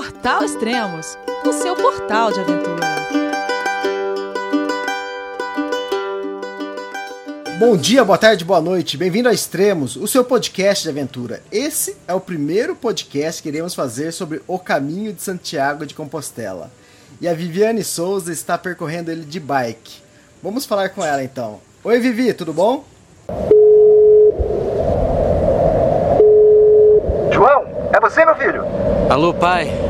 [0.00, 2.86] Portal Extremos, o seu portal de aventura.
[7.58, 8.96] Bom dia, boa tarde, boa noite.
[8.96, 11.42] Bem-vindo a Extremos, o seu podcast de aventura.
[11.52, 16.70] Esse é o primeiro podcast que iremos fazer sobre o caminho de Santiago de Compostela.
[17.20, 20.00] E a Viviane Souza está percorrendo ele de bike.
[20.42, 21.60] Vamos falar com ela então.
[21.84, 22.86] Oi, Vivi, tudo bom?
[27.30, 28.64] João, é você, meu filho?
[29.10, 29.89] Alô, pai.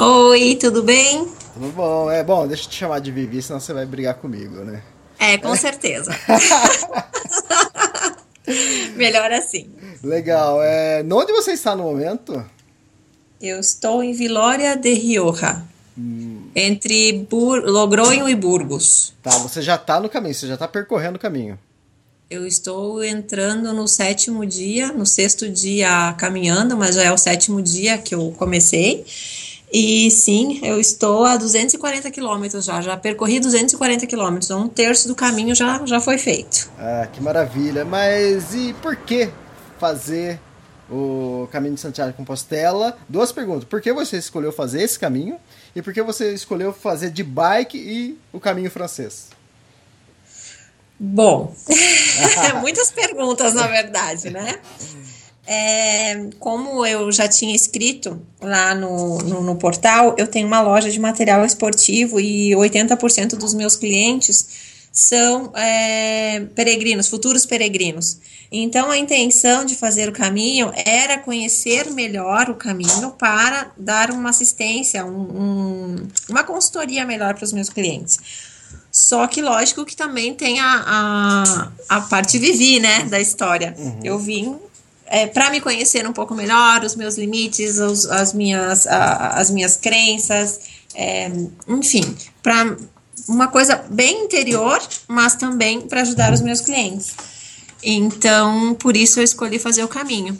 [0.00, 1.26] Oi, tudo bem?
[1.54, 2.08] Tudo bom?
[2.08, 4.80] É bom, deixa eu te chamar de Vivi, senão você vai brigar comigo, né?
[5.18, 6.16] É, com certeza.
[8.94, 9.68] Melhor assim.
[10.00, 10.62] Legal.
[10.62, 12.46] É, onde você está no momento?
[13.42, 15.64] Eu estou em Vilória de Rioja,
[16.54, 19.12] entre Bur Logronho e Burgos.
[19.20, 21.58] Tá, você já está no caminho, você já está percorrendo o caminho.
[22.30, 27.60] Eu estou entrando no sétimo dia, no sexto dia caminhando, mas já é o sétimo
[27.60, 29.04] dia que eu comecei.
[29.72, 35.14] E sim, eu estou a 240 quilômetros já, já percorri 240 quilômetros, um terço do
[35.14, 36.70] caminho já, já foi feito.
[36.78, 37.84] Ah, que maravilha.
[37.84, 39.30] Mas e por que
[39.78, 40.40] fazer
[40.90, 42.96] o caminho de Santiago de Compostela?
[43.08, 43.64] Duas perguntas.
[43.64, 45.38] Por que você escolheu fazer esse caminho?
[45.76, 49.28] E por que você escolheu fazer de bike e o caminho francês?
[50.98, 51.54] Bom,
[52.60, 54.58] muitas perguntas na verdade, né?
[55.50, 60.90] É, como eu já tinha escrito lá no, no, no, portal, eu tenho uma loja
[60.90, 64.46] de material esportivo e 80% dos meus clientes
[64.92, 68.18] são é, peregrinos, futuros peregrinos.
[68.52, 74.28] Então, a intenção de fazer o caminho era conhecer melhor o caminho para dar uma
[74.28, 78.18] assistência, um, um, uma consultoria melhor para os meus clientes.
[78.92, 80.84] Só que, lógico, que também tem a,
[81.88, 83.74] a, a parte vivi, né, da história.
[83.78, 84.00] Uhum.
[84.02, 84.58] Eu vim
[85.10, 89.50] é, para me conhecer um pouco melhor, os meus limites, os, as, minhas, a, as
[89.50, 90.60] minhas crenças,
[90.94, 91.30] é,
[91.66, 92.02] enfim,
[92.42, 92.76] para
[93.28, 97.14] uma coisa bem interior, mas também para ajudar os meus clientes.
[97.82, 100.36] Então, por isso eu escolhi fazer o caminho.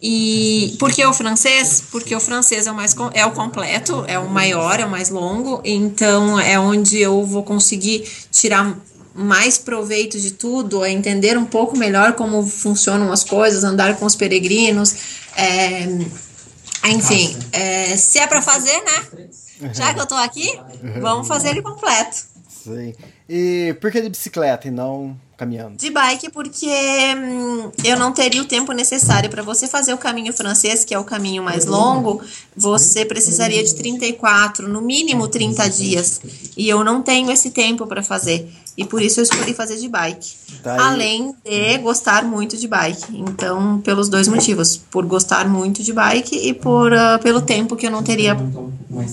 [0.00, 1.82] E por que o francês?
[1.90, 5.08] Porque o francês é o mais é o completo, é o maior, é o mais
[5.08, 8.76] longo, então é onde eu vou conseguir tirar
[9.16, 14.04] mais proveito de tudo, é entender um pouco melhor como funcionam as coisas, andar com
[14.04, 14.94] os peregrinos,
[15.36, 15.86] é,
[16.88, 19.28] enfim, é, se é para fazer, né?
[19.72, 20.58] Já que eu tô aqui,
[21.00, 22.16] vamos fazer ele completo.
[22.48, 22.94] Sim.
[23.28, 25.76] E por que de bicicleta e não caminhando?
[25.76, 30.32] De bike, porque hum, eu não teria o tempo necessário para você fazer o caminho
[30.32, 32.22] francês, que é o caminho mais longo,
[32.56, 36.20] você precisaria de 34, no mínimo 30 dias.
[36.56, 38.48] E eu não tenho esse tempo para fazer.
[38.76, 40.34] E por isso eu escolhi fazer de bike.
[40.62, 43.06] Tá Além de gostar muito de bike.
[43.14, 44.76] Então, pelos dois motivos.
[44.76, 48.36] Por gostar muito de bike e por, uh, pelo tempo que eu não teria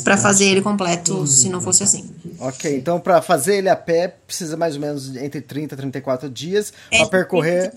[0.03, 2.09] para fazer ele completo se não fosse assim.
[2.39, 6.29] Ok, então para fazer ele a pé precisa mais ou menos entre 30 e 34
[6.29, 7.71] dias para percorrer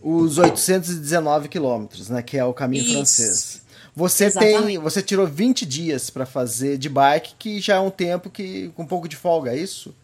[0.00, 2.22] os 819 quilômetros, né?
[2.22, 2.92] Que é o caminho Isso.
[2.92, 3.62] francês.
[3.94, 4.66] Você Exatamente.
[4.66, 8.70] tem, você tirou 20 dias para fazer de bike, que já é um tempo que
[8.76, 9.94] com um pouco de folga, é isso?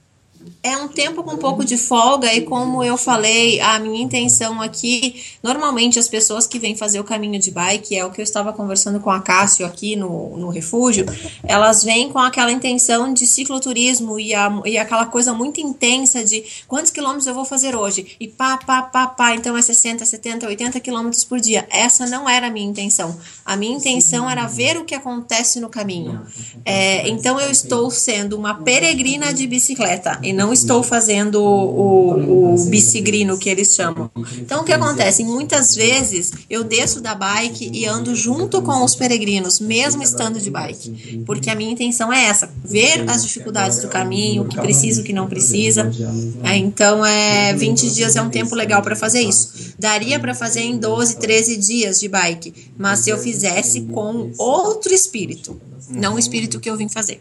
[0.63, 4.61] É um tempo com um pouco de folga e como eu falei, a minha intenção
[4.63, 8.23] aqui, normalmente as pessoas que vêm fazer o caminho de bike, é o que eu
[8.23, 11.05] estava conversando com a Cássio aqui no, no refúgio,
[11.43, 16.45] elas vêm com aquela intenção de cicloturismo e, a, e aquela coisa muito intensa de
[16.69, 20.47] quantos quilômetros eu vou fazer hoje e pá, pá, pá, pá, então é 60, 70,
[20.47, 21.67] 80 quilômetros por dia.
[21.71, 23.19] Essa não era a minha intenção.
[23.45, 26.21] A minha intenção era ver o que acontece no caminho.
[26.65, 32.65] É, então eu estou sendo uma peregrina de bicicleta e não estou fazendo o, o
[32.67, 34.11] bicigrino que eles chamam.
[34.39, 35.25] Então, o que acontece?
[35.25, 40.51] Muitas vezes eu desço da bike e ando junto com os peregrinos, mesmo estando de
[40.51, 45.01] bike, porque a minha intenção é essa: ver as dificuldades do caminho, o que precisa,
[45.01, 45.91] o que não precisa.
[46.43, 49.75] É, então, é 20 dias é um tempo legal para fazer isso.
[49.79, 54.93] Daria para fazer em 12, 13 dias de bike, mas se eu fizesse com outro
[54.93, 57.21] espírito, não o espírito que eu vim fazer.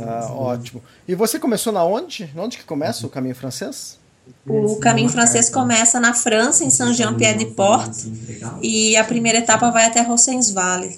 [0.00, 0.82] Ah, ótimo.
[1.06, 2.30] E você começou na onde?
[2.36, 3.98] Onde que começa o caminho francês?
[4.46, 7.92] O caminho francês começa na França, em Saint-Jean-Pied-de-Port,
[8.62, 10.96] e a primeira etapa vai até Rossensvale.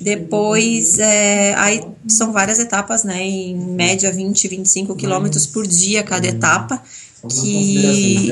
[0.00, 3.22] Depois, é, aí são várias etapas, né?
[3.22, 6.82] Em média 20, 25 quilômetros por dia cada etapa
[7.28, 8.30] que,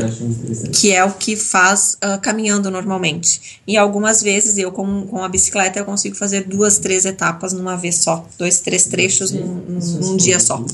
[0.73, 3.61] que é o que faz uh, caminhando normalmente.
[3.67, 7.77] E algumas vezes eu, com, com a bicicleta, eu consigo fazer duas, três etapas numa
[7.77, 9.63] vez só, dois, três trechos num,
[10.01, 10.65] num dia só.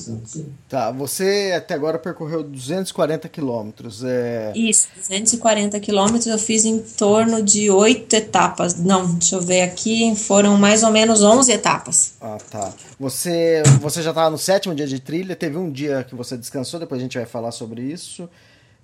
[0.68, 4.02] Tá, você até agora percorreu 240 quilômetros.
[4.02, 4.52] É...
[4.56, 8.76] Isso, 240 quilômetros eu fiz em torno de oito etapas.
[8.76, 12.12] Não, deixa eu ver aqui, foram mais ou menos 11 etapas.
[12.20, 12.72] Ah, tá.
[12.98, 16.80] Você, você já estava no sétimo dia de trilha, teve um dia que você descansou,
[16.80, 18.05] depois a gente vai falar sobre isso.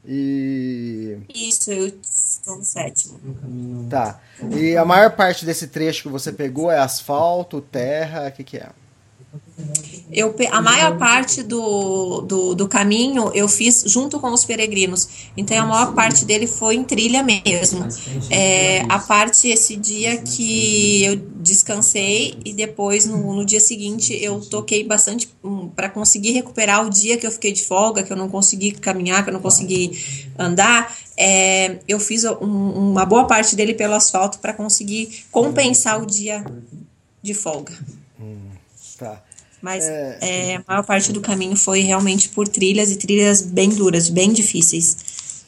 [0.04, 1.18] E.
[1.32, 3.20] Isso, eu estou no sétimo.
[3.88, 4.20] Tá.
[4.50, 8.56] E a maior parte desse trecho que você pegou é asfalto, terra, o que, que
[8.56, 8.70] é?
[10.12, 15.08] Eu, a maior parte do, do, do, caminho eu fiz junto com os peregrinos.
[15.34, 17.86] Então a maior parte dele foi em trilha mesmo.
[18.30, 24.38] É, a parte esse dia que eu descansei e depois no, no dia seguinte eu
[24.40, 28.16] toquei bastante um, para conseguir recuperar o dia que eu fiquei de folga, que eu
[28.16, 29.98] não consegui caminhar, que eu não consegui
[30.38, 30.94] andar.
[31.16, 36.44] É, eu fiz um, uma boa parte dele pelo asfalto para conseguir compensar o dia
[37.22, 37.72] de folga.
[38.20, 38.50] Hum,
[38.98, 39.22] tá.
[39.62, 40.18] Mas é...
[40.20, 44.32] É, a maior parte do caminho foi realmente por trilhas e trilhas bem duras, bem
[44.32, 45.44] difíceis.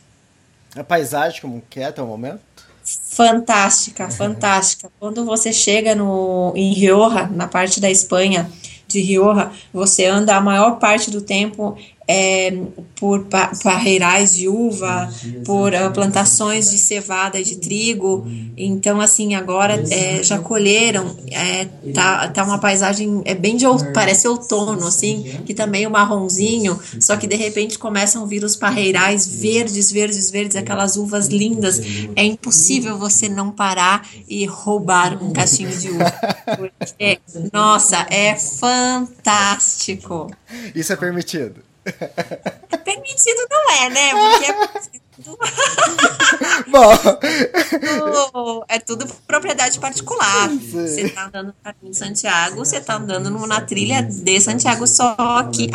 [0.77, 2.41] A paisagem como que é até o momento?
[2.85, 4.91] Fantástica, fantástica.
[5.01, 8.51] Quando você chega no, em Rioja, na parte da Espanha
[8.87, 12.53] de Rioja, você anda a maior parte do tempo é,
[12.97, 13.27] por
[13.63, 15.11] parreirais de uva,
[15.45, 18.27] por uh, plantações de cevada e de trigo.
[18.57, 24.29] Então, assim, agora é, já colheram, é, tá, tá uma paisagem é bem de parece
[24.29, 29.27] outono, assim, que também o marronzinho, só que de repente começam a vir os parreirais
[29.27, 31.81] verdes, verdes, verdes, aquelas uvas lindas.
[32.15, 36.13] É impossível você não parar e roubar um cachinho de uva.
[36.57, 37.19] Porque,
[37.53, 40.31] nossa, é fantástico.
[40.75, 41.74] Isso é permitido.
[42.85, 44.11] Permitido não é, né?
[44.11, 45.01] Porque é
[46.69, 48.65] Bom.
[48.69, 50.49] é tudo propriedade particular.
[50.49, 55.15] Você está andando em Santiago, você está andando na trilha de Santiago, só
[55.53, 55.71] que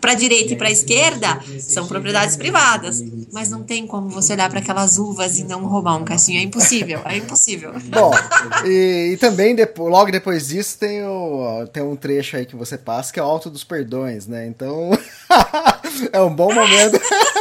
[0.00, 3.02] para direita e para esquerda são propriedades privadas.
[3.32, 6.38] Mas não tem como você olhar para aquelas uvas e não roubar um caixinho.
[6.38, 7.72] É impossível, é impossível.
[7.86, 8.12] Bom,
[8.64, 12.76] e, e também depois, logo depois disso tem, o, tem um trecho aí que você
[12.76, 14.46] passa que é o Alto dos Perdões, né?
[14.46, 14.90] Então
[16.12, 17.00] é um bom momento.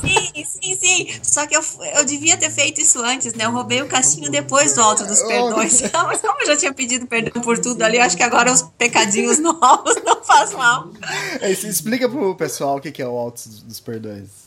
[0.00, 1.08] sim, sim, sim.
[1.22, 1.62] Só que eu,
[1.96, 3.44] eu devia ter feito isso antes, né?
[3.44, 5.82] Eu roubei o caixinho depois do Alto dos Perdões.
[5.92, 9.38] Mas como eu já tinha pedido perdão por tudo ali, acho que agora os pecadinhos
[9.40, 10.90] novos não faz mal.
[11.40, 14.42] É, explica pro pessoal o que é o Alto dos Perdões.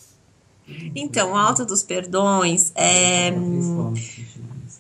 [0.95, 3.31] Então, o Alto dos Perdões é.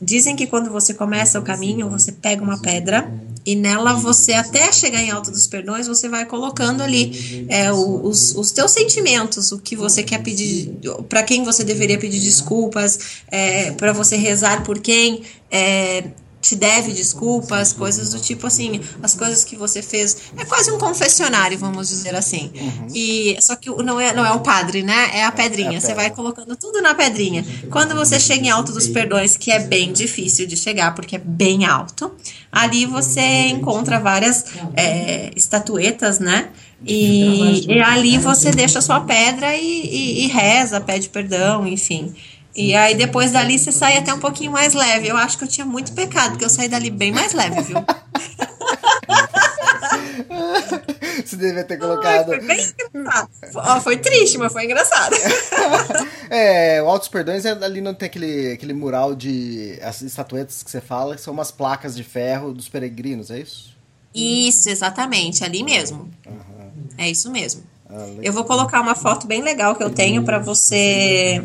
[0.01, 3.09] Dizem que quando você começa o caminho, você pega uma pedra
[3.45, 8.35] e nela você, até chegar em Alto dos Perdões, você vai colocando ali é, os,
[8.35, 10.73] os teus sentimentos, o que você quer pedir,
[11.07, 15.21] para quem você deveria pedir desculpas, é, para você rezar por quem.
[15.51, 16.05] É,
[16.45, 20.15] te deve desculpas, coisas do tipo assim, as coisas que você fez.
[20.37, 22.51] É quase um confessionário, vamos dizer assim.
[22.53, 22.87] Uhum.
[22.93, 25.09] E só que não é, não é o padre, né?
[25.11, 25.73] É a pedrinha.
[25.73, 27.43] É a você vai colocando tudo na pedrinha.
[27.71, 31.19] Quando você chega em Alto dos Perdões, que é bem difícil de chegar, porque é
[31.19, 32.11] bem alto,
[32.51, 34.45] ali você encontra várias
[34.75, 36.49] é, estatuetas, né?
[36.85, 42.13] E, e, ali você deixa a sua pedra e, e, e reza, pede perdão, enfim.
[42.55, 45.07] E aí depois dali você sai até um pouquinho mais leve.
[45.07, 47.83] Eu acho que eu tinha muito pecado, porque eu saí dali bem mais leve, viu?
[51.25, 52.31] Você devia ter colocado.
[52.31, 53.29] Ai, foi bem engraçado.
[53.55, 55.15] Oh, foi triste, mas foi engraçado.
[56.29, 59.79] é, o Altos Perdões é ali não tem aquele, aquele mural de.
[59.81, 63.75] As estatuetas que você fala, que são umas placas de ferro dos peregrinos, é isso?
[64.13, 66.09] Isso, exatamente, ali mesmo.
[66.25, 66.87] Uhum.
[66.97, 67.63] É isso mesmo.
[67.89, 71.41] Ah, eu vou colocar uma foto bem legal que eu tenho para você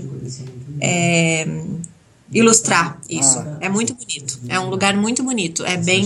[0.81, 1.47] é,
[2.33, 3.39] ilustrar isso.
[3.39, 3.59] Ah.
[3.61, 4.39] É muito bonito.
[4.49, 5.65] É um lugar muito bonito.
[5.65, 6.05] É bem.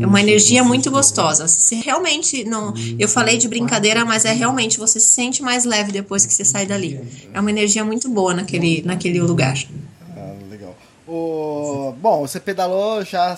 [0.00, 1.48] É uma energia muito gostosa.
[1.48, 2.74] Se realmente não.
[2.98, 6.44] Eu falei de brincadeira, mas é realmente você se sente mais leve depois que você
[6.44, 7.00] sai dali.
[7.32, 9.56] É uma energia muito boa naquele, naquele lugar.
[10.16, 10.76] Ah, legal.
[11.08, 13.36] O, bom, você pedalou já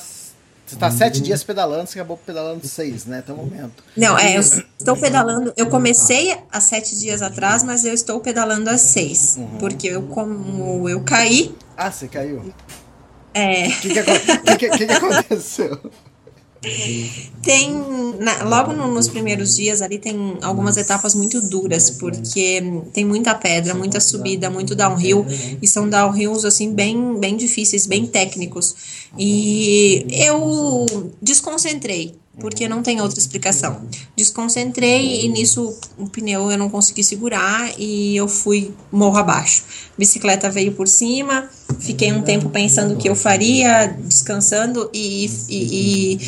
[0.69, 3.21] você está sete dias pedalando, você acabou pedalando seis, né?
[3.21, 3.83] Até o momento.
[3.97, 5.53] Não, é, eu estou pedalando.
[5.57, 9.37] Eu comecei há sete dias atrás, mas eu estou pedalando há seis.
[9.39, 9.59] Uhum.
[9.59, 11.55] Porque eu, como eu caí.
[11.77, 12.53] Ah, você caiu?
[13.33, 13.69] É.
[13.69, 15.81] O que, que, que, que, aconteceu?
[17.43, 17.71] Tem,
[18.19, 22.61] na, logo no, nos primeiros dias ali tem algumas etapas muito duras, porque
[22.93, 25.25] tem muita pedra, muita subida, muito downhill,
[25.63, 28.75] e são downhills assim bem, bem difíceis, bem técnicos.
[29.17, 30.85] E eu
[31.23, 33.83] desconcentrei porque não tem outra explicação.
[34.17, 39.65] Desconcentrei e nisso o pneu eu não consegui segurar e eu fui morro abaixo.
[39.97, 46.19] Bicicleta veio por cima, fiquei um tempo pensando o que eu faria, descansando e, e,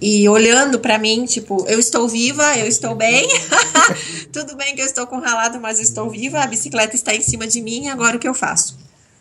[0.00, 3.28] e, e olhando para mim, tipo, eu estou viva, eu estou bem,
[4.32, 7.20] tudo bem que eu estou com ralado, mas eu estou viva, a bicicleta está em
[7.20, 8.78] cima de mim, agora o que eu faço?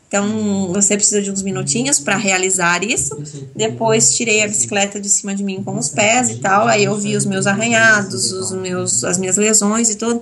[0.09, 3.15] Então, você precisa de uns minutinhos para realizar isso.
[3.55, 6.67] Depois, tirei a bicicleta de cima de mim com os pés e tal.
[6.67, 10.19] Aí, eu vi os meus arranhados, os meus, as minhas lesões e tudo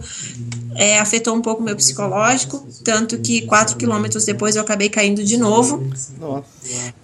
[0.77, 5.35] é, afetou um pouco meu psicológico, tanto que quatro quilômetros depois eu acabei caindo de
[5.35, 5.83] novo.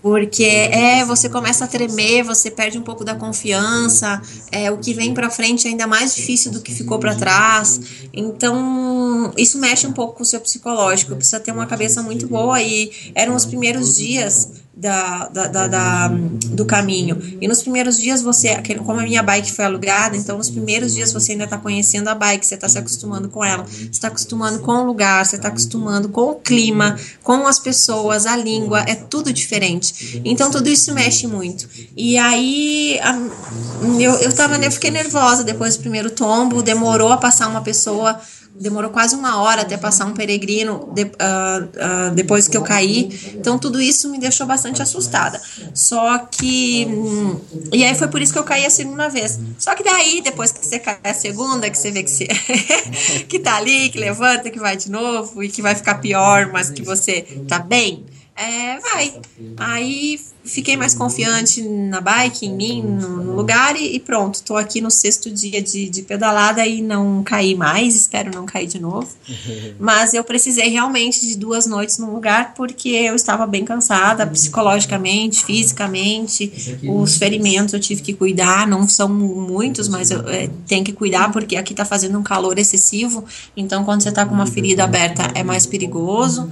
[0.02, 4.94] Porque é, você começa a tremer, você perde um pouco da confiança, é, o que
[4.94, 7.82] vem para frente é ainda mais difícil do que ficou para trás.
[8.14, 12.62] Então, isso mexe um pouco com o seu psicológico, precisa ter uma cabeça muito boa
[12.62, 17.18] e eram os primeiros dias da, da, da, do caminho.
[17.40, 21.14] E nos primeiros dias você, como a minha bike foi alugada, então nos primeiros dias
[21.14, 24.60] você ainda está conhecendo a bike, você está se acostumando com ela, você está acostumando
[24.60, 28.94] com o lugar, você está acostumando com o clima, com as pessoas, a língua, é
[28.94, 30.22] tudo diferente.
[30.26, 31.70] Então tudo isso mexe muito.
[31.96, 33.18] E aí a,
[34.00, 38.20] eu, eu, tava, eu fiquei nervosa depois do primeiro tombo, demorou a passar uma pessoa
[38.60, 43.10] demorou quase uma hora até passar um peregrino de, uh, uh, depois que eu caí.
[43.36, 45.42] Então, tudo isso me deixou bastante assustada.
[45.74, 46.86] Só que.
[46.86, 47.40] Hum,
[47.72, 49.40] e aí foi por isso que eu caí a segunda vez.
[49.58, 52.28] Só que daí, depois que você cai a segunda, que você vê que, você
[53.28, 56.70] que tá ali, que levanta, que vai de novo e que vai ficar pior, mas
[56.70, 59.22] que você tá bem é, vai.
[59.58, 64.42] Aí fiquei mais confiante na bike, em mim, no, lugar e, pronto.
[64.42, 68.66] Tô aqui no sexto dia de, de pedalada e não caí mais, espero não cair
[68.66, 69.08] de novo.
[69.80, 75.46] Mas eu precisei realmente de duas noites no lugar porque eu estava bem cansada, psicologicamente,
[75.46, 76.80] fisicamente.
[76.84, 81.32] Os ferimentos eu tive que cuidar, não são muitos, mas eu é, tenho que cuidar
[81.32, 83.24] porque aqui tá fazendo um calor excessivo.
[83.56, 86.50] Então, quando você tá com uma ferida aberta, é mais perigoso.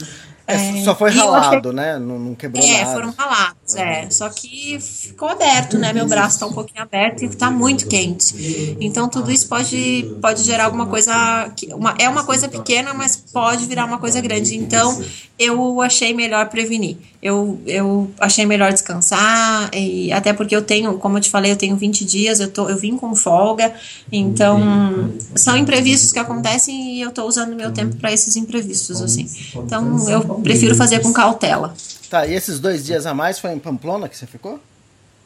[0.51, 1.71] É, só foi ralado, achei...
[1.73, 1.99] né?
[1.99, 2.93] Não, não quebrou é, nada.
[2.93, 4.09] foram ralados, é.
[4.09, 5.93] Só que ficou aberto, né?
[5.93, 8.77] Meu braço tá um pouquinho aberto e tá muito quente.
[8.79, 11.51] Então tudo isso pode, pode gerar alguma coisa.
[11.55, 14.55] Que, uma, é uma coisa pequena, mas pode virar uma coisa grande.
[14.55, 15.01] Então
[15.41, 16.97] eu achei melhor prevenir.
[17.21, 21.55] Eu, eu achei melhor descansar, e até porque eu tenho, como eu te falei, eu
[21.55, 23.73] tenho 20 dias, eu, tô, eu vim com folga,
[24.11, 29.27] então são imprevistos que acontecem e eu tô usando meu tempo para esses imprevistos, assim.
[29.55, 31.73] Então eu prefiro fazer com cautela.
[32.09, 34.59] Tá, e esses dois dias a mais foi em Pamplona que você ficou?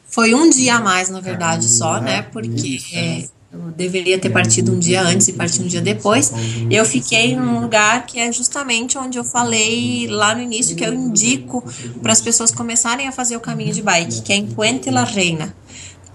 [0.08, 2.22] Foi um dia a mais, na verdade, só, né?
[2.22, 6.32] Porque é, eu deveria ter partido um dia antes e partir um dia depois.
[6.70, 10.92] Eu fiquei num lugar que é justamente onde eu falei lá no início que eu
[10.92, 11.64] indico
[12.02, 15.04] para as pessoas começarem a fazer o caminho de bike, que é em Puente la
[15.04, 15.54] Reina.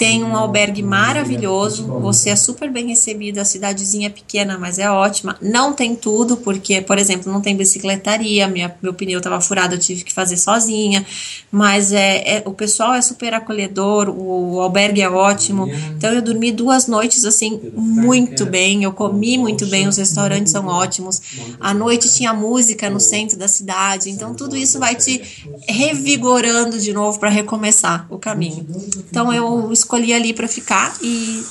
[0.01, 4.89] Tem um albergue maravilhoso, você é super bem recebido, a cidadezinha é pequena, mas é
[4.89, 5.37] ótima.
[5.39, 9.79] Não tem tudo, porque, por exemplo, não tem bicicletaria, minha, meu pneu estava furado, eu
[9.79, 11.05] tive que fazer sozinha,
[11.51, 15.69] mas é, é, o pessoal é super acolhedor, o, o albergue é ótimo.
[15.95, 20.65] Então eu dormi duas noites assim muito bem, eu comi muito bem, os restaurantes são
[20.65, 21.21] ótimos.
[21.59, 25.21] À noite tinha música no centro da cidade, então tudo isso vai te
[25.67, 28.65] revigorando de novo para recomeçar o caminho.
[29.07, 31.45] Então eu escolhi escolhi ali para ficar e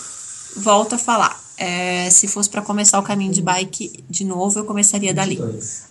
[0.57, 1.39] volto a falar.
[1.59, 5.39] É, se fosse para começar o caminho de bike de novo, eu começaria dali.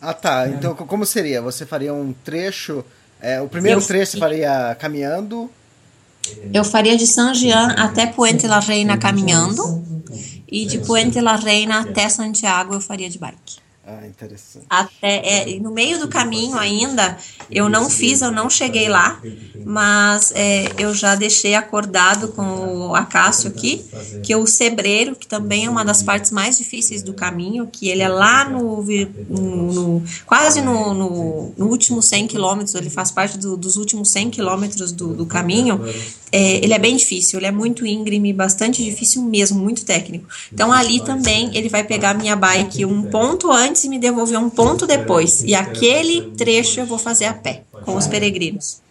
[0.02, 0.48] Ah, tá.
[0.48, 1.42] Então, como seria?
[1.44, 2.84] Você faria um trecho.
[3.22, 5.50] É, o primeiro eu, trecho você faria caminhando?
[6.52, 9.86] Eu faria de Saint-Jean até Puente la Reina caminhando.
[10.52, 13.58] E de Puente la Reina até Santiago eu faria de bike.
[13.92, 14.68] Ah, interessante.
[14.70, 17.18] Até, é, no meio do caminho ainda,
[17.50, 19.20] eu não fiz, eu não cheguei lá,
[19.66, 23.84] mas é, eu já deixei acordado com o Acácio aqui,
[24.22, 28.04] que o Sebreiro, que também é uma das partes mais difíceis do caminho, que ele
[28.04, 28.84] é lá no,
[29.28, 34.12] no, no quase no, no, no, último 100 quilômetros, ele faz parte do, dos últimos
[34.12, 35.82] 100 quilômetros do, do caminho,
[36.32, 40.28] é, ele é bem difícil, ele é muito íngreme, bastante difícil mesmo, muito técnico.
[40.54, 44.50] Então ali também ele vai pegar minha bike um ponto antes e me devolver um
[44.50, 45.44] ponto depois.
[45.44, 48.82] E aquele trecho eu vou fazer a pé, com os peregrinos.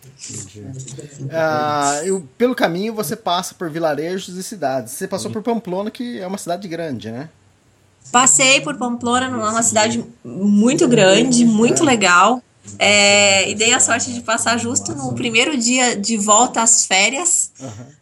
[1.31, 4.93] Ah, eu, pelo caminho você passa por vilarejos e cidades.
[4.95, 7.29] Você passou por Pamplona, que é uma cidade grande, né?
[8.11, 12.43] Passei por Pamplona, numa cidade muito grande, muito legal.
[12.79, 17.53] É, e dei a sorte de passar justo no primeiro dia de volta às férias,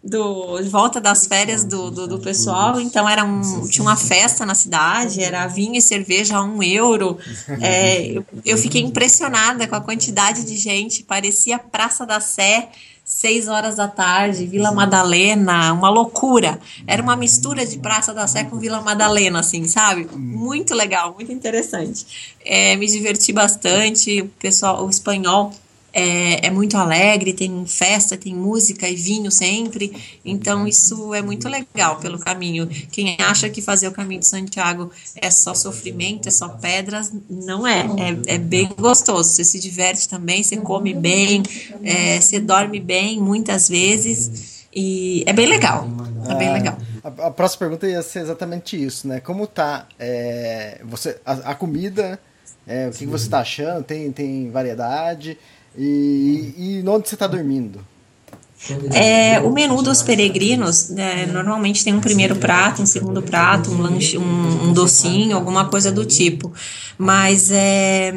[0.03, 2.81] do, de volta das férias do, do, do pessoal.
[2.81, 7.19] Então era um, tinha uma festa na cidade, era vinho e cerveja a um euro.
[7.59, 12.69] É, eu, eu fiquei impressionada com a quantidade de gente, parecia Praça da Sé
[13.07, 16.59] seis horas da tarde, Vila Madalena, uma loucura.
[16.89, 20.09] Era uma mistura de Praça da Sé com Vila Madalena, assim, sabe?
[20.13, 22.35] Muito legal, muito interessante.
[22.45, 25.53] É, me diverti bastante, o pessoal, o espanhol
[25.99, 29.91] é, é, muito alegre, tem festa, tem música e vinho sempre.
[30.23, 32.67] Então, isso é muito legal pelo caminho.
[32.93, 37.67] Quem acha que fazer o caminho de Santiago é só sofrimento, é só pedras, não
[37.67, 37.81] é.
[38.27, 39.31] É, é bem gostoso.
[39.31, 41.43] Você se diverte também, você come bem,
[41.83, 44.67] é, você dorme bem muitas vezes.
[44.75, 45.89] E é bem legal.
[46.29, 46.77] É bem legal.
[47.03, 49.19] A, a próxima pergunta ia ser exatamente isso, né?
[49.19, 52.21] Como tá é, você, a, a comida,
[52.67, 53.83] é, o que, que você está achando?
[53.83, 55.39] Tem, tem variedade?
[55.77, 57.81] E, e onde você está dormindo?
[58.93, 63.83] É, o menu dos peregrinos né, normalmente tem um primeiro prato, um segundo prato, um
[63.83, 66.53] lanche, um, um, docinho, alguma coisa do tipo.
[66.97, 68.13] Mas é,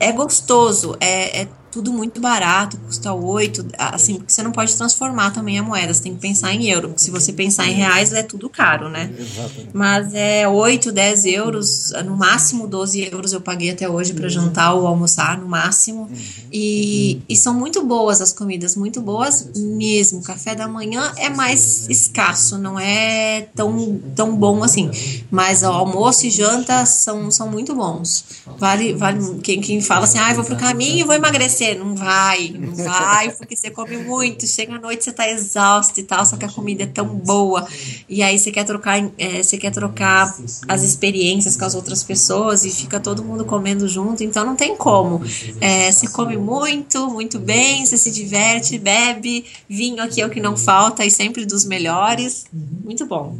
[0.00, 5.30] é gostoso, é, é tudo muito barato, custa 8, assim, porque você não pode transformar
[5.30, 8.12] também a moeda, você tem que pensar em euro, porque se você pensar em reais
[8.12, 9.12] é tudo caro, né?
[9.18, 9.68] Exatamente.
[9.72, 14.74] Mas é 8, 10 euros, no máximo 12 euros eu paguei até hoje para jantar
[14.74, 16.02] ou almoçar, no máximo.
[16.02, 16.16] Uhum.
[16.52, 20.22] E, e são muito boas as comidas, muito boas mesmo.
[20.22, 24.90] Café da manhã é mais escasso, não é tão, tão bom assim.
[25.30, 28.24] Mas o almoço e janta são, são muito bons.
[28.58, 31.78] Vale, vale quem, quem fala assim, ah, vou pro caminho e vou emagrecer emagrecer.
[31.78, 34.46] Não vai, não vai, porque você come muito.
[34.46, 37.66] Chega à noite, você tá exausto e tal, só que a comida é tão boa.
[38.08, 40.34] E aí você quer trocar, é, você quer trocar
[40.66, 44.76] as experiências com as outras pessoas e fica todo mundo comendo junto, então não tem
[44.76, 45.22] como.
[45.60, 49.44] É, você come muito, muito bem, você se diverte, bebe.
[49.68, 52.46] Vinho aqui é o que não falta e sempre dos melhores.
[52.84, 53.36] Muito bom.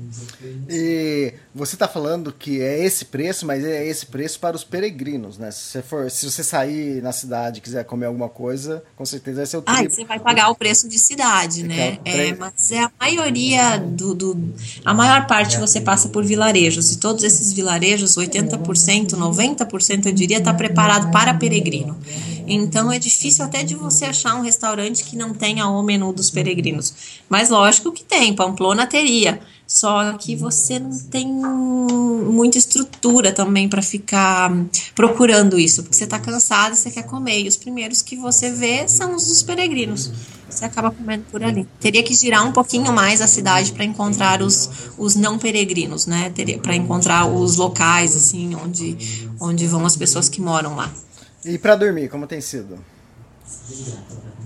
[0.68, 5.38] E você está falando que é esse preço, mas é esse preço para os peregrinos,
[5.38, 5.50] né?
[5.50, 9.38] Se você for, se você sair na cidade e quiser comer alguma coisa, com certeza
[9.38, 9.86] vai ser o triplo.
[9.86, 11.98] Ah, você vai pagar o preço de cidade, né?
[12.04, 16.98] É, mas é a maioria do, do, a maior parte você passa por vilarejos e
[16.98, 21.98] todos esses vilarejos, 80%, 90% eu diria, está preparado para peregrino.
[22.48, 26.30] Então é difícil até de você achar um restaurante que não tenha o menu dos
[26.30, 26.94] peregrinos.
[27.28, 29.40] Mas lógico que tem, Pamplona teria.
[29.66, 34.50] Só que você não tem muita estrutura também para ficar
[34.94, 37.42] procurando isso, porque você está cansado e você quer comer.
[37.42, 40.10] E os primeiros que você vê são os dos peregrinos.
[40.48, 41.68] Você acaba comendo por ali.
[41.78, 46.32] Teria que girar um pouquinho mais a cidade para encontrar os, os não peregrinos, né?
[46.62, 48.96] Para encontrar os locais, assim, onde,
[49.38, 50.90] onde vão as pessoas que moram lá.
[51.44, 52.78] E para dormir, como tem sido?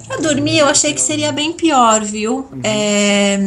[0.07, 2.49] Para dormir, eu achei que seria bem pior, viu?
[2.53, 2.61] Uhum.
[2.63, 3.39] É,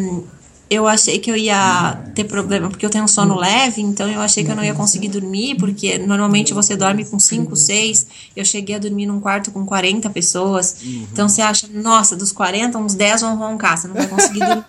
[0.70, 4.20] eu achei que eu ia ter problema, porque eu tenho um sono leve, então eu
[4.20, 8.08] achei que eu não ia conseguir dormir, porque normalmente você dorme com 5, 6.
[8.36, 10.78] Eu cheguei a dormir num quarto com 40 pessoas.
[10.84, 11.08] Uhum.
[11.12, 14.66] Então você acha, nossa, dos 40, uns 10 vão roncar, você não vai conseguir dormir.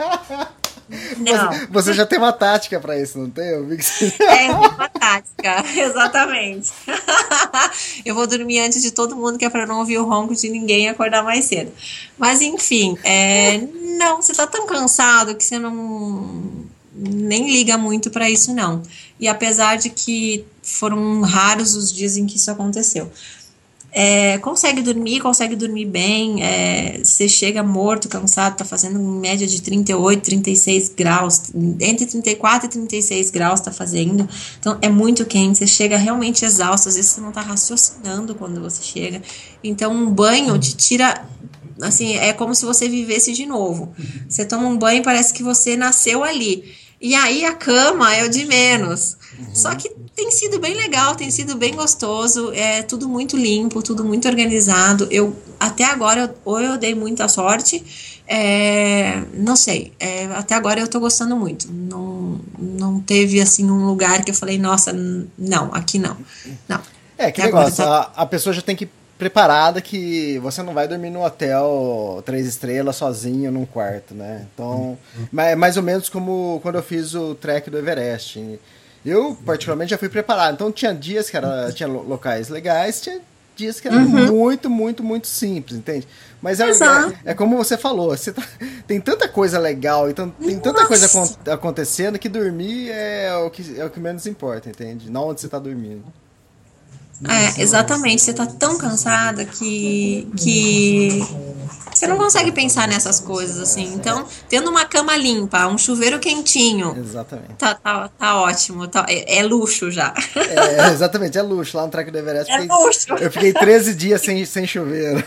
[1.19, 1.53] Não.
[1.53, 3.49] Você, você, já tem uma tática para isso, não tem?
[3.49, 4.13] Eu vi que você...
[4.21, 6.73] É, uma tática, exatamente.
[8.05, 10.49] eu vou dormir antes de todo mundo, que é para não ouvir o ronco de
[10.49, 11.73] ninguém e acordar mais cedo.
[12.17, 13.59] Mas enfim, é,
[13.99, 18.83] não, você tá tão cansado que você não nem liga muito para isso não.
[19.19, 23.11] E apesar de que foram raros os dias em que isso aconteceu
[23.99, 29.47] é, consegue dormir, consegue dormir bem, é, você chega morto, cansado, tá fazendo em média
[29.47, 31.45] de 38, 36 graus,
[31.81, 34.29] entre 34 e 36 graus tá fazendo,
[34.61, 38.61] então é muito quente, você chega realmente exausto, às vezes você não tá raciocinando quando
[38.61, 39.23] você chega,
[39.65, 41.25] então um banho te tira
[41.81, 43.95] assim, é como se você vivesse de novo.
[44.29, 46.65] Você toma um banho parece que você nasceu ali.
[47.01, 49.17] E aí a cama é o de menos.
[49.39, 49.55] Uhum.
[49.55, 54.03] Só que tem sido bem legal, tem sido bem gostoso, é tudo muito limpo, tudo
[54.03, 55.07] muito organizado.
[55.11, 57.85] Eu até agora ou eu dei muita sorte,
[58.27, 59.93] é, não sei.
[60.01, 61.71] É, até agora eu tô gostando muito.
[61.71, 64.93] Não, não teve assim um lugar que eu falei, nossa,
[65.37, 66.17] não, aqui não.
[66.67, 66.81] Não.
[67.19, 68.13] É, que negócio, tá...
[68.17, 72.47] a, a pessoa já tem que preparada que você não vai dormir no hotel três
[72.47, 74.47] estrelas sozinho num quarto, né?
[74.53, 74.99] Então,
[75.39, 78.59] é mais ou menos como quando eu fiz o trek do Everest.
[79.05, 80.55] Eu, particularmente, já fui preparado.
[80.55, 83.21] Então, tinha dias que era, tinha locais legais, tinha
[83.55, 84.27] dias que era uhum.
[84.27, 86.07] muito, muito, muito simples, entende?
[86.43, 88.43] Mas é, é, é, como você falou, você tá,
[88.87, 91.09] tem tanta coisa legal, então tem tanta Nossa.
[91.09, 95.11] coisa acontecendo que dormir é o que, é o que menos importa, entende?
[95.11, 96.05] Não onde você está dormindo.
[97.25, 98.23] É, exatamente.
[98.23, 101.23] Você tá tão cansada que, que
[101.93, 103.95] você não consegue pensar nessas coisas, assim.
[103.95, 106.95] Então, tendo uma cama limpa, um chuveiro quentinho.
[106.99, 107.55] Exatamente.
[107.59, 108.87] Tá, tá, tá ótimo.
[108.87, 110.13] Tá, é, é, luxo já.
[110.37, 111.77] É, exatamente, é luxo.
[111.77, 112.53] Lá no Trek do Everest.
[112.53, 113.15] É fiquei, luxo.
[113.15, 115.25] Eu fiquei 13 dias sem, sem chuveiro.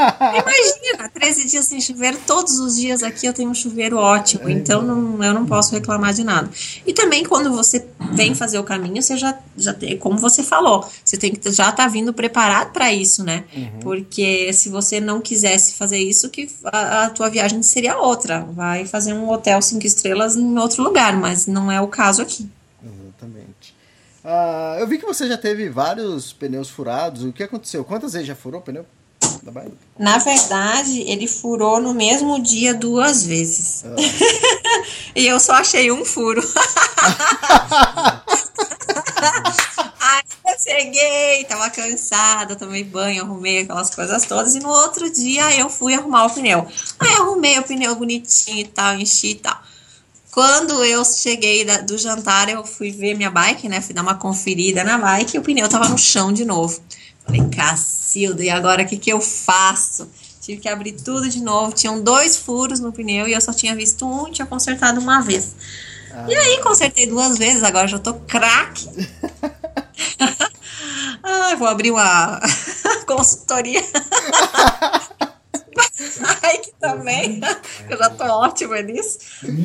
[0.00, 4.80] Imagina, 13 dias sem chuveiro, todos os dias aqui eu tenho um chuveiro ótimo, então
[4.80, 6.48] não, eu não posso reclamar de nada.
[6.86, 7.80] E também quando você
[8.12, 11.70] vem fazer o caminho, você já, já tem, como você falou, você tem que já
[11.72, 13.44] tá vindo preparado para isso, né?
[13.54, 13.80] Uhum.
[13.80, 18.40] Porque se você não quisesse fazer isso, que a, a, tua viagem seria outra.
[18.40, 22.48] Vai fazer um hotel cinco estrelas em outro lugar, mas não é o caso aqui.
[22.82, 23.74] Exatamente.
[24.24, 27.24] Uh, eu vi que você já teve vários pneus furados.
[27.24, 27.84] O que aconteceu?
[27.84, 28.84] Quantas vezes já furou o pneu?
[29.98, 33.84] Na verdade, ele furou no mesmo dia duas vezes.
[33.84, 33.96] Ah.
[35.14, 36.42] e eu só achei um furo.
[40.00, 44.54] Aí eu cheguei, tava cansada, tomei banho, arrumei aquelas coisas todas.
[44.54, 46.66] E no outro dia eu fui arrumar o pneu.
[46.98, 49.60] Aí arrumei o pneu bonitinho e tal, enchi e tal.
[50.30, 53.80] Quando eu cheguei da, do jantar, eu fui ver minha bike, né?
[53.80, 56.80] Fui dar uma conferida na bike e o pneu tava no chão de novo.
[57.30, 60.10] Falei, Cacilda, e agora o que, que eu faço?
[60.40, 61.72] Tive que abrir tudo de novo.
[61.72, 65.20] Tinham dois furos no pneu e eu só tinha visto um e tinha consertado uma
[65.20, 65.54] vez.
[66.12, 66.26] Ah.
[66.28, 68.88] E aí consertei duas vezes, agora já tô craque.
[71.22, 72.40] ah, vou abrir uma
[73.06, 73.80] consultoria.
[76.42, 77.40] Nike também.
[77.88, 79.18] Eu já tô ótima nisso.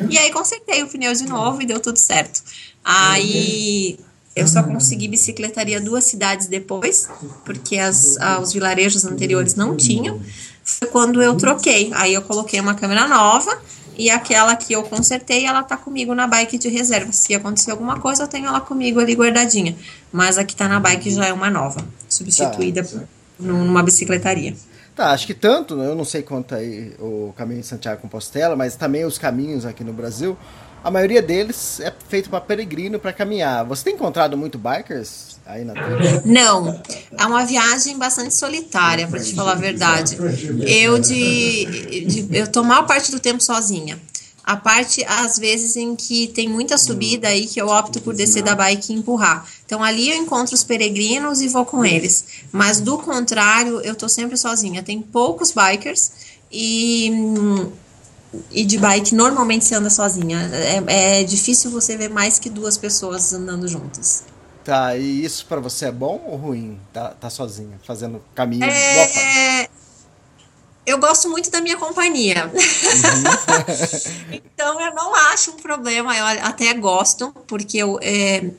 [0.08, 2.44] E aí consertei o pneu de novo e deu tudo certo.
[2.84, 3.98] Aí
[4.36, 7.08] eu só consegui bicicletaria duas cidades depois,
[7.42, 10.20] porque as, os vilarejos anteriores não tinham.
[10.62, 11.90] Foi quando eu troquei.
[11.94, 13.58] Aí eu coloquei uma câmera nova
[13.96, 17.10] e aquela que eu consertei, ela tá comigo na bike de reserva.
[17.12, 19.74] Se acontecer alguma coisa, eu tenho ela comigo ali guardadinha.
[20.12, 23.04] Mas a que tá na bike já é uma nova, substituída tá.
[23.40, 24.54] numa bicicletaria.
[24.94, 28.76] Tá, acho que tanto, eu não sei quanto aí o caminho de Santiago Compostela, mas
[28.76, 30.36] também os caminhos aqui no Brasil
[30.82, 33.64] a maioria deles é feito para peregrino, para caminhar.
[33.64, 36.22] Você tem encontrado muito bikers aí na terra?
[36.24, 36.80] Não,
[37.18, 40.16] é uma viagem bastante solitária, para te falar a verdade.
[40.66, 43.98] Eu de, de eu tomar parte do tempo sozinha.
[44.46, 48.44] A parte, às vezes, em que tem muita subida aí que eu opto por descer
[48.44, 49.44] da bike e empurrar.
[49.64, 52.24] Então, ali eu encontro os peregrinos e vou com eles.
[52.52, 54.84] Mas, do contrário, eu tô sempre sozinha.
[54.84, 56.12] Tem poucos bikers
[56.52, 57.72] e hum,
[58.50, 60.50] e de bike normalmente você anda sozinha.
[60.52, 64.24] É, é difícil você ver mais que duas pessoas andando juntas.
[64.64, 66.80] Tá, e isso para você é bom ou ruim?
[66.92, 69.68] Tá, tá sozinha, fazendo caminho é...
[70.84, 72.46] Eu gosto muito da minha companhia.
[72.46, 72.60] Uhum.
[74.44, 78.50] então eu não acho um problema, eu até gosto, porque eu, é,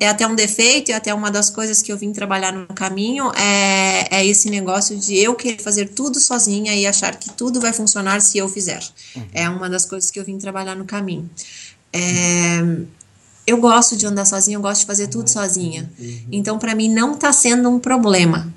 [0.00, 3.30] é até um defeito e até uma das coisas que eu vim trabalhar no caminho
[3.36, 7.72] é, é esse negócio de eu querer fazer tudo sozinha e achar que tudo vai
[7.72, 8.82] funcionar se eu fizer.
[9.14, 9.22] Uhum.
[9.32, 11.28] É uma das coisas que eu vim trabalhar no caminho.
[11.92, 12.60] É,
[13.46, 15.90] eu gosto de andar sozinha, eu gosto de fazer tudo sozinha.
[16.32, 18.52] Então, para mim, não está sendo um problema.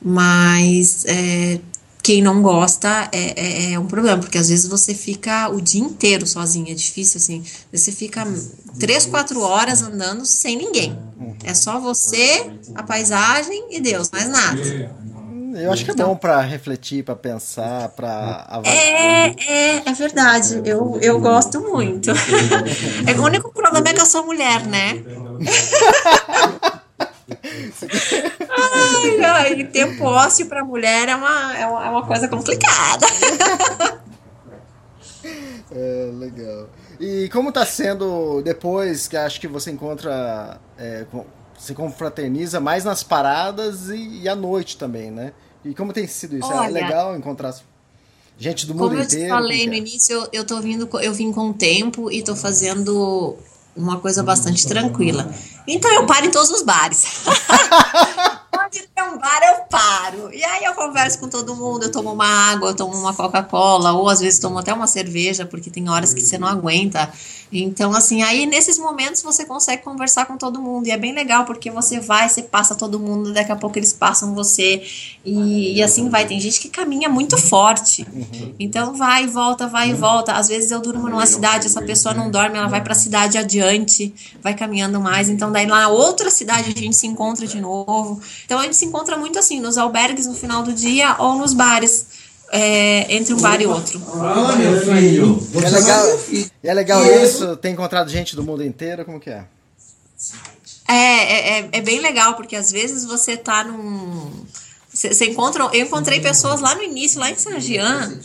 [0.00, 1.60] Mas é,
[2.08, 5.82] quem não gosta é, é, é, um problema, porque às vezes você fica o dia
[5.82, 7.44] inteiro sozinha, é difícil assim.
[7.70, 8.26] Você fica
[8.80, 10.98] três, quatro horas andando sem ninguém.
[11.44, 14.90] É só você, a paisagem e Deus, mais nada.
[15.54, 18.74] Eu acho que é então, bom para refletir, para pensar, para avaliar.
[18.74, 20.62] É, é, é verdade.
[20.64, 22.10] Eu, eu gosto muito.
[23.06, 25.04] É, o único problema é que eu sou mulher, né?
[28.48, 28.97] ai,
[29.86, 33.06] tempo ósseo para mulher é uma, é uma, é uma coisa complicada.
[35.70, 36.68] É, legal.
[36.98, 41.04] E como está sendo depois que acho que você encontra, é,
[41.58, 45.32] se confraterniza mais nas paradas e, e, à noite também, né?
[45.64, 46.50] E como tem sido isso?
[46.50, 47.54] É Olha, é legal encontrar
[48.38, 49.08] gente do mundo inteiro?
[49.08, 49.76] Como eu te falei no é?
[49.76, 53.36] início, eu, eu tô vindo, eu vim com o tempo e tô fazendo
[53.76, 55.32] uma coisa bastante tranquila.
[55.66, 57.04] Então eu paro em todos os bares.
[58.68, 60.30] Onde tem um bar, eu paro.
[60.32, 63.92] E aí eu converso com todo mundo, eu tomo uma água, eu tomo uma Coca-Cola,
[63.92, 67.10] ou às vezes tomo até uma cerveja, porque tem horas que você não aguenta.
[67.50, 70.86] Então, assim, aí nesses momentos você consegue conversar com todo mundo.
[70.86, 73.94] E é bem legal, porque você vai, você passa todo mundo, daqui a pouco eles
[73.94, 74.82] passam você.
[75.24, 76.26] E, e assim vai.
[76.26, 78.06] Tem gente que caminha muito forte.
[78.60, 80.32] Então vai e volta, vai e volta.
[80.34, 84.14] Às vezes eu durmo numa cidade, essa pessoa não dorme, ela vai para cidade adiante,
[84.42, 85.30] vai caminhando mais.
[85.30, 88.20] Então, daí lá na outra cidade a gente se encontra de novo.
[88.44, 91.54] Então a gente se encontra muito assim, nos albergues no final do dia ou nos
[91.54, 92.06] bares
[92.50, 94.00] é, entre um bar e outro.
[94.14, 95.48] Ah, meu filho!
[95.54, 96.06] É legal,
[96.62, 97.56] é legal isso?
[97.56, 99.04] Tem encontrado gente do mundo inteiro?
[99.04, 99.44] Como que é?
[100.88, 104.30] É, é, é, é bem legal, porque às vezes você tá num.
[104.90, 105.68] Você encontra.
[105.74, 108.18] Eu encontrei pessoas lá no início, lá em Saint Jean,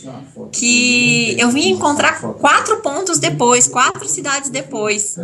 [0.50, 5.16] que eu vim encontrar quatro pontos depois, quatro cidades depois.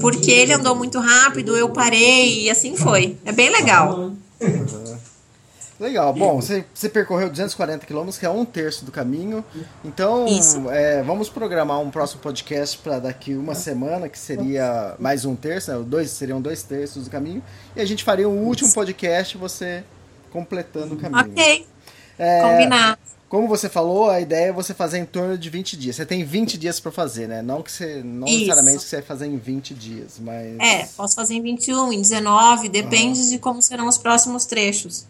[0.00, 3.16] Porque ele andou muito rápido, eu parei e assim foi.
[3.24, 4.12] É bem legal.
[5.80, 6.12] Legal.
[6.12, 9.44] Bom, você, você percorreu 240 quilômetros, que é um terço do caminho.
[9.84, 10.26] Então,
[10.72, 15.70] é, vamos programar um próximo podcast para daqui uma semana, que seria mais um terço,
[15.70, 15.84] né?
[15.86, 17.42] dois, seriam dois terços do caminho.
[17.76, 19.84] E a gente faria um último podcast, você
[20.32, 21.30] completando o caminho.
[21.30, 21.66] Ok.
[22.18, 22.98] É, Combinado.
[23.28, 25.96] Como você falou, a ideia é você fazer em torno de 20 dias.
[25.96, 27.42] Você tem 20 dias para fazer, né?
[27.42, 28.38] Não que você não Isso.
[28.38, 32.68] necessariamente você vai fazer em 20 dias, mas É, posso fazer em 21, em 19,
[32.70, 33.28] depende ah.
[33.28, 35.06] de como serão os próximos trechos.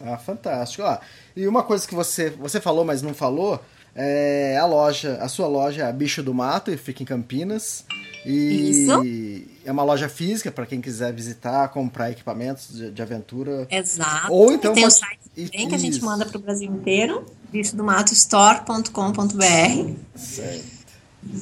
[0.00, 0.82] Ah, fantástico.
[0.82, 1.00] Ah,
[1.36, 3.60] e uma coisa que você você falou, mas não falou,
[3.94, 7.84] é a loja, a sua loja é a Bicho do Mato, e fica em Campinas.
[8.24, 9.52] E Isso.
[9.64, 13.66] é uma loja física para quem quiser visitar, comprar equipamentos de, de aventura.
[13.70, 14.32] Exato.
[14.32, 17.24] Ou então e tem o site também que a gente manda para o Brasil inteiro,
[17.52, 19.92] bichodomatostore.com.br.
[20.16, 20.82] Certo.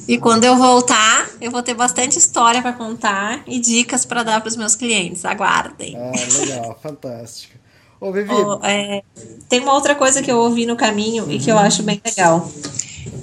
[0.07, 4.39] E quando eu voltar, eu vou ter bastante história para contar e dicas para dar
[4.39, 5.25] para os meus clientes.
[5.25, 5.95] Aguardem.
[5.97, 7.57] Ah, legal, fantástico.
[7.99, 8.31] Ô, Vivi.
[8.31, 9.03] Oh, é,
[9.49, 11.31] tem uma outra coisa que eu ouvi no caminho uhum.
[11.31, 12.51] e que eu acho bem legal.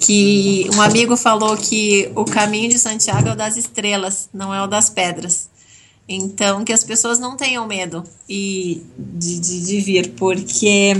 [0.01, 4.62] Que um amigo falou que o caminho de Santiago é o das estrelas, não é
[4.62, 5.48] o das pedras.
[6.09, 10.94] Então, que as pessoas não tenham medo e de, de, de vir, porque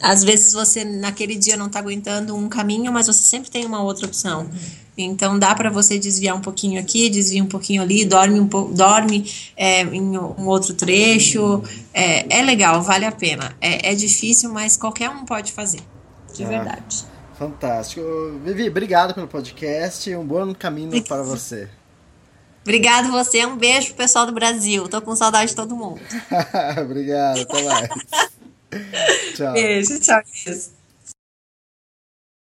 [0.00, 3.82] às vezes você naquele dia não está aguentando um caminho, mas você sempre tem uma
[3.82, 4.48] outra opção.
[4.98, 8.72] Então dá para você desviar um pouquinho aqui, desvia um pouquinho ali, dorme um pouco,
[8.72, 11.62] dorme é, em um outro trecho.
[11.92, 13.54] É, é legal, vale a pena.
[13.60, 15.80] É, é, difícil, mas qualquer um pode fazer.
[16.34, 17.04] De ah, verdade.
[17.38, 18.02] Fantástico.
[18.42, 20.14] Vivi, obrigado pelo podcast.
[20.14, 21.68] Um bom caminho para você.
[22.62, 24.88] Obrigado você, um beijo pro pessoal do Brasil.
[24.88, 26.00] Tô com saudade de todo mundo.
[26.82, 27.88] obrigado, até mais.
[29.34, 29.52] Tchau.
[29.52, 30.75] Beijo, tchau.